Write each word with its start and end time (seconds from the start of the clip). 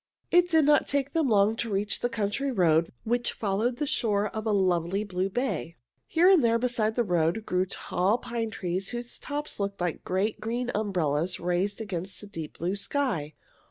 It 0.31 0.49
did 0.49 0.65
not 0.65 0.87
take 0.87 1.13
them 1.13 1.29
long 1.29 1.55
to 1.57 1.71
reach 1.71 1.99
the 1.99 2.09
country 2.09 2.51
road 2.51 2.91
which 3.03 3.33
followed 3.33 3.75
the 3.75 3.85
shore 3.85 4.29
of 4.29 4.45
the 4.45 4.51
lovely 4.51 5.03
blue 5.03 5.29
bay. 5.29 5.75
Here 6.07 6.27
and 6.27 6.43
there 6.43 6.57
beside 6.57 6.95
the 6.95 7.03
road 7.03 7.45
grew 7.45 7.67
tall 7.67 8.17
pine 8.17 8.49
trees 8.49 8.89
whose 8.89 9.19
tops 9.19 9.59
looked 9.59 9.79
like 9.79 10.03
great, 10.03 10.39
green 10.41 10.71
umbrellas 10.73 11.39
raised 11.39 11.79
against 11.79 12.19
the 12.19 12.25
deep 12.25 12.57
blue 12.57 12.75
sky. 12.75 13.35